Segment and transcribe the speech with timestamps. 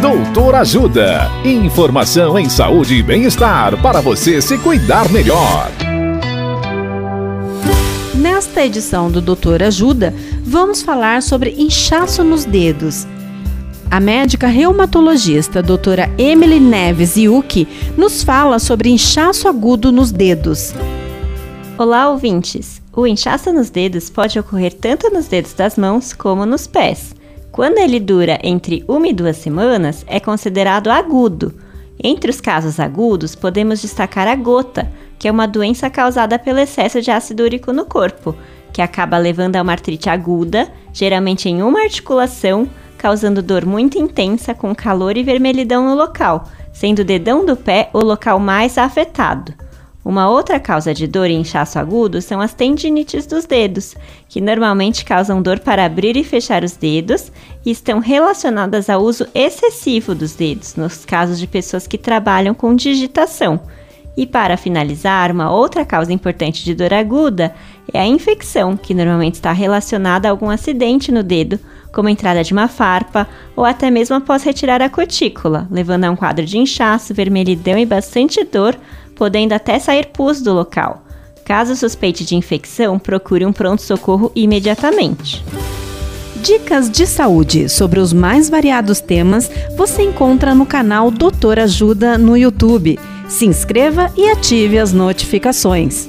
[0.00, 1.30] Doutor Ajuda.
[1.42, 5.70] Informação em saúde e bem-estar para você se cuidar melhor.
[8.14, 10.14] Nesta edição do Doutor Ajuda,
[10.44, 13.06] vamos falar sobre inchaço nos dedos.
[13.90, 17.66] A médica reumatologista doutora Emily Neves Yuki
[17.96, 20.74] nos fala sobre inchaço agudo nos dedos.
[21.78, 22.82] Olá, ouvintes!
[22.92, 27.15] O inchaço nos dedos pode ocorrer tanto nos dedos das mãos como nos pés.
[27.56, 31.54] Quando ele dura entre uma e duas semanas, é considerado agudo.
[31.98, 37.00] Entre os casos agudos, podemos destacar a gota, que é uma doença causada pelo excesso
[37.00, 38.36] de ácido úrico no corpo,
[38.74, 44.52] que acaba levando a uma artrite aguda, geralmente em uma articulação, causando dor muito intensa
[44.52, 49.54] com calor e vermelhidão no local, sendo o dedão do pé o local mais afetado.
[50.06, 53.96] Uma outra causa de dor e inchaço agudo são as tendinites dos dedos,
[54.28, 57.32] que normalmente causam dor para abrir e fechar os dedos
[57.64, 62.72] e estão relacionadas ao uso excessivo dos dedos, nos casos de pessoas que trabalham com
[62.72, 63.60] digitação.
[64.16, 67.52] E para finalizar, uma outra causa importante de dor aguda
[67.92, 71.58] é a infecção, que normalmente está relacionada a algum acidente no dedo,
[71.92, 73.26] como a entrada de uma farpa
[73.56, 77.84] ou até mesmo após retirar a cutícula, levando a um quadro de inchaço, vermelhidão e
[77.84, 78.78] bastante dor
[79.16, 81.02] podendo até sair pus do local.
[81.44, 85.44] Caso suspeite de infecção, procure um pronto-socorro imediatamente.
[86.42, 92.36] Dicas de saúde sobre os mais variados temas você encontra no canal Doutor Ajuda no
[92.36, 92.98] YouTube.
[93.28, 96.08] Se inscreva e ative as notificações.